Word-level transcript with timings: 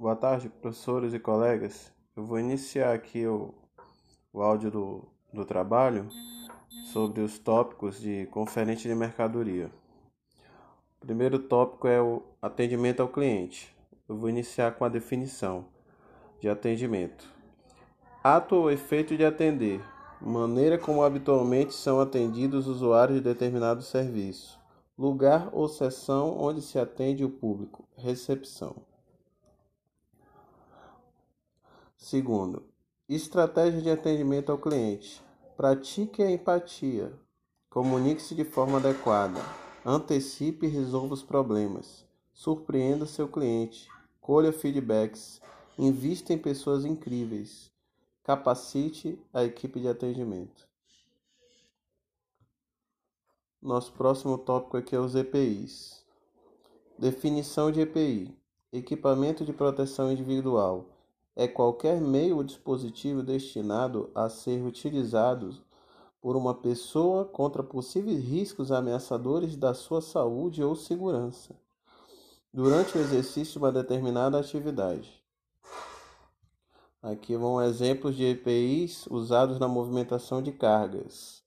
Boa 0.00 0.14
tarde, 0.14 0.48
professores 0.48 1.12
e 1.12 1.18
colegas. 1.18 1.92
Eu 2.14 2.24
vou 2.24 2.38
iniciar 2.38 2.94
aqui 2.94 3.26
o, 3.26 3.52
o 4.32 4.40
áudio 4.40 4.70
do, 4.70 5.04
do 5.32 5.44
trabalho 5.44 6.08
sobre 6.92 7.20
os 7.20 7.36
tópicos 7.36 8.00
de 8.00 8.24
conferente 8.26 8.86
de 8.86 8.94
mercadoria. 8.94 9.72
O 10.98 11.00
primeiro 11.04 11.40
tópico 11.40 11.88
é 11.88 12.00
o 12.00 12.22
atendimento 12.40 13.00
ao 13.00 13.08
cliente. 13.08 13.76
Eu 14.08 14.16
vou 14.16 14.30
iniciar 14.30 14.70
com 14.76 14.84
a 14.84 14.88
definição 14.88 15.64
de 16.38 16.48
atendimento. 16.48 17.28
Ato 18.22 18.54
ou 18.54 18.70
efeito 18.70 19.16
de 19.16 19.24
atender, 19.24 19.80
maneira 20.20 20.78
como 20.78 21.02
habitualmente 21.02 21.74
são 21.74 21.98
atendidos 21.98 22.68
os 22.68 22.76
usuários 22.76 23.18
de 23.18 23.24
determinado 23.24 23.82
serviço, 23.82 24.60
lugar 24.96 25.48
ou 25.50 25.66
seção 25.68 26.38
onde 26.38 26.62
se 26.62 26.78
atende 26.78 27.24
o 27.24 27.30
público, 27.30 27.84
recepção. 27.96 28.86
Segundo, 31.98 32.62
estratégia 33.08 33.82
de 33.82 33.90
atendimento 33.90 34.52
ao 34.52 34.56
cliente. 34.56 35.20
Pratique 35.56 36.22
a 36.22 36.30
empatia. 36.30 37.12
Comunique-se 37.68 38.36
de 38.36 38.44
forma 38.44 38.78
adequada. 38.78 39.40
Antecipe 39.84 40.66
e 40.66 40.70
resolva 40.70 41.14
os 41.14 41.24
problemas. 41.24 42.06
Surpreenda 42.32 43.04
seu 43.04 43.26
cliente. 43.26 43.88
Colha 44.20 44.52
feedbacks. 44.52 45.42
Invista 45.76 46.32
em 46.32 46.38
pessoas 46.38 46.84
incríveis. 46.84 47.70
Capacite 48.22 49.20
a 49.34 49.42
equipe 49.42 49.80
de 49.80 49.88
atendimento. 49.88 50.68
Nosso 53.60 53.92
próximo 53.92 54.38
tópico 54.38 54.76
aqui 54.76 54.94
é 54.94 55.00
os 55.00 55.16
EPIs. 55.16 56.06
Definição 56.96 57.72
de 57.72 57.80
EPI: 57.80 58.32
Equipamento 58.72 59.44
de 59.44 59.52
proteção 59.52 60.12
individual 60.12 60.86
é 61.38 61.46
qualquer 61.46 62.00
meio 62.00 62.38
ou 62.38 62.42
dispositivo 62.42 63.22
destinado 63.22 64.10
a 64.12 64.28
ser 64.28 64.60
utilizado 64.60 65.54
por 66.20 66.34
uma 66.34 66.52
pessoa 66.52 67.24
contra 67.24 67.62
possíveis 67.62 68.24
riscos 68.24 68.72
ameaçadores 68.72 69.56
da 69.56 69.72
sua 69.72 70.02
saúde 70.02 70.64
ou 70.64 70.74
segurança 70.74 71.54
durante 72.52 72.98
o 72.98 73.00
exercício 73.00 73.52
de 73.52 73.58
uma 73.58 73.70
determinada 73.70 74.36
atividade. 74.36 75.22
Aqui 77.00 77.36
vão 77.36 77.62
exemplos 77.62 78.16
de 78.16 78.24
EPIs 78.24 79.06
usados 79.06 79.60
na 79.60 79.68
movimentação 79.68 80.42
de 80.42 80.50
cargas. 80.50 81.44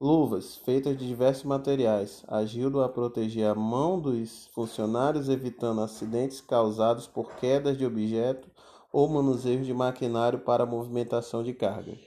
Luvas 0.00 0.56
feitas 0.56 0.98
de 0.98 1.06
diversos 1.06 1.44
materiais 1.44 2.24
ajudam 2.26 2.80
a 2.80 2.88
proteger 2.88 3.48
a 3.48 3.54
mão 3.54 4.00
dos 4.00 4.48
funcionários, 4.48 5.28
evitando 5.28 5.80
acidentes 5.80 6.40
causados 6.40 7.06
por 7.06 7.36
quedas 7.36 7.78
de 7.78 7.86
objetos 7.86 8.50
ou 8.92 9.08
manuseio 9.08 9.64
de 9.64 9.72
maquinário 9.72 10.38
para 10.38 10.66
movimentação 10.66 11.42
de 11.42 11.52
cargas. 11.52 11.98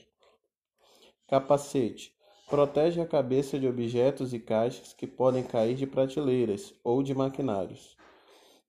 Capacete 1.28 2.14
protege 2.50 3.00
a 3.00 3.06
cabeça 3.06 3.58
de 3.58 3.68
objetos 3.68 4.34
e 4.34 4.40
caixas 4.40 4.94
que 4.94 5.08
podem 5.08 5.44
cair 5.44 5.76
de 5.76 5.88
prateleiras 5.88 6.74
ou 6.84 7.02
de 7.02 7.16
maquinários. 7.16 7.96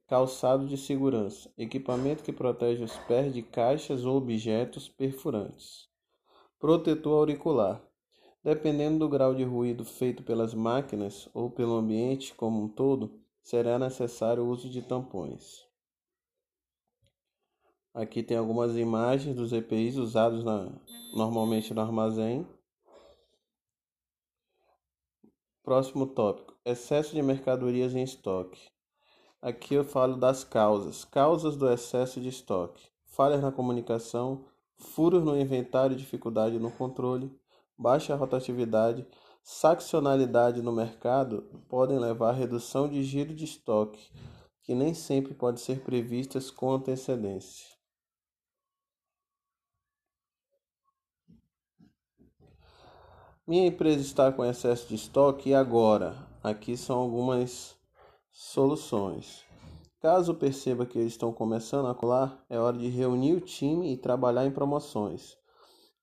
Calçado 0.07 0.67
de 0.67 0.77
segurança 0.77 1.51
equipamento 1.57 2.23
que 2.23 2.33
protege 2.33 2.85
os 2.85 2.97
pés 2.99 3.33
de 3.33 3.43
caixas 3.43 4.05
ou 4.05 4.17
objetos 4.17 4.89
perfurantes. 4.89 5.89
Protetor 6.59 7.19
auricular 7.19 7.83
dependendo 8.43 8.99
do 8.99 9.09
grau 9.09 9.35
de 9.35 9.45
ruído 9.45 9.85
feito 9.85 10.23
pelas 10.23 10.53
máquinas 10.53 11.29
ou 11.33 11.51
pelo 11.51 11.77
ambiente 11.77 12.35
como 12.35 12.63
um 12.63 12.69
todo, 12.69 13.21
será 13.43 13.79
necessário 13.79 14.43
o 14.43 14.49
uso 14.49 14.69
de 14.69 14.83
tampões. 14.83 15.65
Aqui 17.95 18.23
tem 18.23 18.39
algumas 18.39 18.75
imagens 18.75 19.37
dos 19.37 19.53
EPIs 19.53 19.97
usados 19.97 20.43
na, 20.43 20.73
normalmente 21.15 21.75
no 21.75 21.83
armazém. 21.83 22.47
Próximo 25.63 26.07
tópico: 26.07 26.57
excesso 26.65 27.15
de 27.15 27.21
mercadorias 27.21 27.95
em 27.95 28.03
estoque. 28.03 28.71
Aqui 29.43 29.75
eu 29.75 29.85
falo 29.85 30.17
das 30.17 30.43
causas. 30.43 31.05
Causas 31.05 31.55
do 31.55 31.71
excesso 31.71 32.19
de 32.19 32.31
estoque: 32.31 32.89
falhas 33.05 33.43
na 33.43 33.53
comunicação, 33.53 34.47
furos 34.79 35.23
no 35.23 35.39
inventário, 35.39 35.95
dificuldade 35.95 36.59
no 36.59 36.71
controle, 36.71 37.31
baixa 37.77 38.17
rotatividade, 38.17 39.07
saxonalidade 39.43 40.63
no 40.63 40.73
mercado 40.73 41.43
podem 41.69 41.99
levar 41.99 42.31
à 42.31 42.33
redução 42.33 42.89
de 42.89 43.03
giro 43.03 43.35
de 43.35 43.45
estoque, 43.45 44.11
que 44.63 44.75
nem 44.75 44.95
sempre 44.95 45.35
pode 45.35 45.61
ser 45.61 45.81
previstas 45.81 46.51
com 46.51 46.73
antecedência. 46.73 47.82
Minha 53.45 53.67
empresa 53.67 54.01
está 54.01 54.31
com 54.31 54.45
excesso 54.45 54.87
de 54.89 54.95
estoque 54.95 55.51
e 55.51 55.55
agora? 55.55 56.15
Aqui 56.45 56.77
são 56.77 57.01
algumas 57.01 57.77
soluções. 58.31 59.43
Caso 60.01 60.33
perceba 60.33 60.87
que 60.87 60.97
eles 60.97 61.15
estão 61.15 61.33
começando 61.33 61.89
a 61.89 61.95
colar, 61.95 62.45
é 62.49 62.57
hora 62.57 62.79
de 62.79 62.87
reunir 62.87 63.35
o 63.35 63.41
time 63.41 63.93
e 63.93 63.97
trabalhar 63.97 64.47
em 64.47 64.53
promoções. 64.53 65.37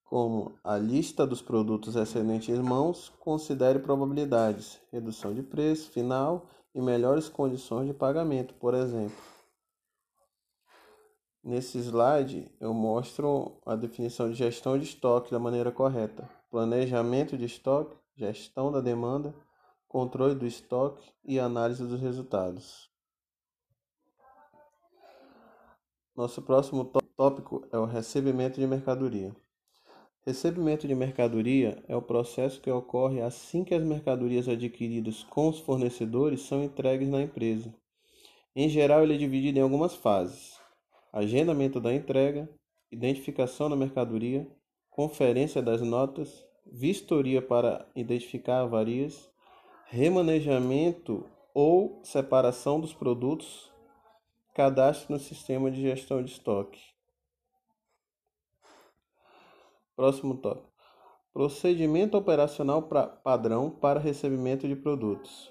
Como 0.03 0.51
a 0.61 0.77
lista 0.77 1.25
dos 1.25 1.41
produtos 1.41 1.95
excedentes 1.95 2.49
em 2.49 2.61
mãos, 2.61 3.07
considere 3.21 3.79
probabilidades, 3.79 4.77
redução 4.91 5.33
de 5.33 5.41
preço 5.41 5.91
final 5.91 6.45
e 6.75 6.81
melhores 6.81 7.29
condições 7.29 7.87
de 7.87 7.93
pagamento, 7.93 8.53
por 8.55 8.73
exemplo. 8.73 9.15
Nesse 11.41 11.77
slide 11.77 12.51
eu 12.59 12.73
mostro 12.73 13.61
a 13.65 13.77
definição 13.77 14.29
de 14.29 14.35
gestão 14.35 14.77
de 14.77 14.83
estoque 14.83 15.31
da 15.31 15.39
maneira 15.39 15.71
correta 15.71 16.37
planejamento 16.49 17.37
de 17.37 17.45
estoque, 17.45 17.95
gestão 18.15 18.71
da 18.71 18.81
demanda, 18.81 19.33
controle 19.87 20.35
do 20.35 20.45
estoque 20.45 21.11
e 21.23 21.39
análise 21.39 21.85
dos 21.85 21.99
resultados. 21.99 22.89
Nosso 26.15 26.41
próximo 26.41 26.91
tópico 27.15 27.65
é 27.71 27.77
o 27.77 27.85
recebimento 27.85 28.59
de 28.59 28.67
mercadoria. 28.67 29.33
Recebimento 30.25 30.87
de 30.87 30.93
mercadoria 30.93 31.81
é 31.87 31.95
o 31.95 32.01
processo 32.01 32.59
que 32.59 32.69
ocorre 32.69 33.21
assim 33.21 33.63
que 33.63 33.73
as 33.73 33.83
mercadorias 33.83 34.47
adquiridas 34.47 35.23
com 35.23 35.47
os 35.47 35.59
fornecedores 35.59 36.41
são 36.41 36.63
entregues 36.63 37.07
na 37.07 37.21
empresa. 37.21 37.73
Em 38.55 38.67
geral, 38.67 39.01
ele 39.01 39.15
é 39.15 39.17
dividido 39.17 39.59
em 39.59 39.61
algumas 39.61 39.95
fases: 39.95 40.59
agendamento 41.13 41.79
da 41.79 41.93
entrega, 41.93 42.49
identificação 42.91 43.69
da 43.69 43.75
mercadoria, 43.75 44.45
conferência 44.99 45.61
das 45.61 45.79
notas, 45.79 46.45
vistoria 46.65 47.41
para 47.41 47.87
identificar 47.95 48.59
avarias, 48.59 49.31
remanejamento 49.85 51.23
ou 51.53 52.01
separação 52.03 52.81
dos 52.81 52.93
produtos, 52.93 53.71
cadastro 54.53 55.13
no 55.13 55.17
sistema 55.17 55.71
de 55.71 55.81
gestão 55.81 56.21
de 56.21 56.31
estoque. 56.31 56.81
Próximo 59.95 60.35
tópico. 60.35 60.67
Procedimento 61.31 62.17
operacional 62.17 62.81
pra, 62.81 63.07
padrão 63.07 63.69
para 63.69 64.01
recebimento 64.01 64.67
de 64.67 64.75
produtos. 64.75 65.49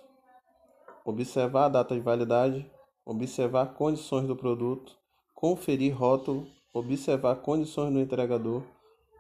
Observar 1.07 1.65
a 1.65 1.69
data 1.71 1.95
de 1.95 2.03
validade, 2.03 2.71
observar 3.03 3.73
condições 3.73 4.27
do 4.27 4.37
produto, 4.37 4.95
conferir 5.35 5.97
rótulo, 5.97 6.47
observar 6.71 7.37
condições 7.37 7.95
do 7.95 7.99
entregador, 7.99 8.63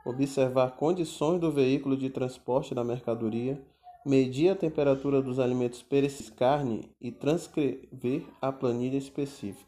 observar 0.04 0.76
condições 0.76 1.41
do 1.41 1.50
veículo 1.50 1.97
de 1.97 2.10
transporte 2.10 2.75
da 2.75 2.82
mercadoria, 2.82 3.60
medir 4.04 4.50
a 4.50 4.56
temperatura 4.56 5.20
dos 5.20 5.38
alimentos 5.38 5.82
perecíveis 5.82 6.31
carne 6.31 6.91
e 7.00 7.10
transcrever 7.10 8.25
a 8.41 8.50
planilha 8.50 8.97
específica. 8.97 9.66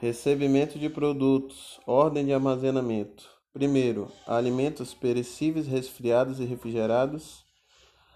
Recebimento 0.00 0.78
de 0.78 0.90
produtos, 0.90 1.80
ordem 1.86 2.26
de 2.26 2.32
armazenamento. 2.32 3.30
Primeiro, 3.52 4.10
alimentos 4.26 4.92
perecíveis 4.92 5.66
resfriados 5.66 6.40
e 6.40 6.44
refrigerados. 6.44 7.44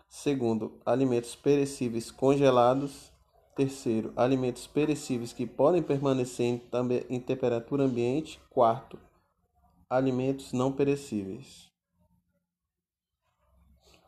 Segundo, 0.08 0.80
alimentos 0.84 1.36
perecíveis 1.36 2.10
congelados. 2.10 3.12
Terceiro, 3.58 4.12
alimentos 4.14 4.68
perecíveis 4.68 5.32
que 5.32 5.44
podem 5.44 5.82
permanecer 5.82 6.46
em, 6.46 6.62
em 7.10 7.18
temperatura 7.18 7.82
ambiente. 7.82 8.40
Quarto, 8.48 8.96
alimentos 9.90 10.52
não 10.52 10.70
perecíveis. 10.70 11.68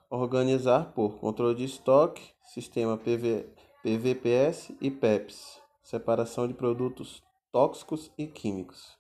Organizar 0.09 0.93
por 0.93 1.19
controle 1.19 1.57
de 1.57 1.65
estoque, 1.65 2.33
sistema 2.45 2.97
PV, 2.97 3.49
PVPS 3.83 4.73
e 4.81 4.89
PEPS, 4.89 5.61
separação 5.83 6.47
de 6.47 6.55
produtos 6.55 7.21
tóxicos 7.51 8.09
e 8.17 8.29
químicos. 8.29 8.97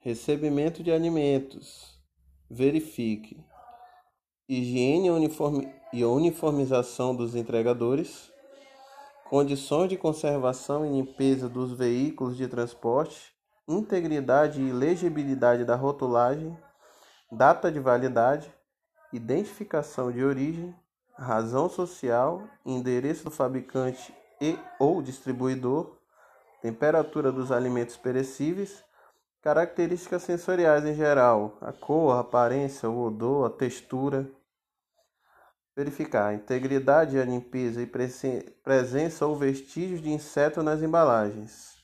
Recebimento 0.00 0.82
de 0.82 0.92
alimentos. 0.92 1.98
Verifique 2.50 3.42
higiene 4.54 5.10
uniforme, 5.10 5.72
e 5.92 6.04
uniformização 6.04 7.14
dos 7.14 7.34
entregadores, 7.34 8.30
condições 9.30 9.88
de 9.88 9.96
conservação 9.96 10.84
e 10.84 10.90
limpeza 10.90 11.48
dos 11.48 11.72
veículos 11.72 12.36
de 12.36 12.46
transporte, 12.46 13.32
integridade 13.66 14.60
e 14.60 14.72
legibilidade 14.72 15.64
da 15.64 15.74
rotulagem, 15.74 16.56
data 17.30 17.72
de 17.72 17.80
validade, 17.80 18.52
identificação 19.10 20.12
de 20.12 20.22
origem, 20.22 20.74
razão 21.16 21.68
social, 21.68 22.42
endereço 22.64 23.24
do 23.24 23.30
fabricante 23.30 24.14
e 24.38 24.58
ou 24.78 25.00
distribuidor, 25.00 25.96
temperatura 26.60 27.32
dos 27.32 27.50
alimentos 27.50 27.96
perecíveis, 27.96 28.84
características 29.42 30.22
sensoriais 30.22 30.84
em 30.84 30.94
geral, 30.94 31.56
a 31.60 31.72
cor, 31.72 32.14
a 32.14 32.20
aparência, 32.20 32.88
o 32.88 33.04
odor, 33.04 33.46
a 33.46 33.50
textura. 33.50 34.30
Verificar 35.82 36.28
a 36.28 36.34
integridade, 36.34 37.18
a 37.18 37.24
limpeza 37.24 37.82
e 37.82 37.86
presença 38.62 39.26
ou 39.26 39.34
vestígios 39.34 40.00
de 40.00 40.10
inseto 40.10 40.62
nas 40.62 40.80
embalagens. 40.80 41.76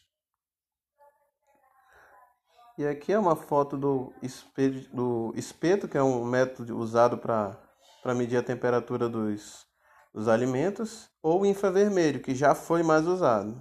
E 2.79 2.87
aqui 2.87 3.13
é 3.13 3.19
uma 3.19 3.35
foto 3.35 3.77
do 3.77 4.13
espeto, 4.23 4.89
do 4.95 5.33
espeto 5.35 5.89
que 5.89 5.99
é 5.99 6.03
um 6.03 6.25
método 6.25 6.79
usado 6.79 7.19
para 7.19 8.15
medir 8.15 8.37
a 8.37 8.43
temperatura 8.43 9.09
dos, 9.09 9.67
dos 10.15 10.29
alimentos, 10.29 11.11
ou 11.21 11.45
infravermelho, 11.45 12.21
que 12.21 12.37
já 12.37 12.55
foi 12.55 12.85
mais 12.85 13.05
usado. 13.05 13.61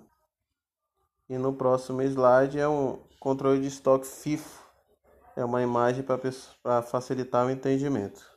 E 1.28 1.36
no 1.36 1.52
próximo 1.52 2.04
slide 2.04 2.60
é 2.60 2.68
um 2.68 3.02
controle 3.20 3.60
de 3.60 3.70
estoque 3.70 4.06
FIFO. 4.06 4.64
É 5.36 5.44
uma 5.44 5.64
imagem 5.64 6.06
para 6.62 6.84
facilitar 6.84 7.44
o 7.44 7.50
entendimento. 7.50 8.37